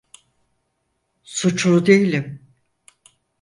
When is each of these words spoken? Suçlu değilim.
Suçlu 1.23 1.85
değilim. 1.85 2.39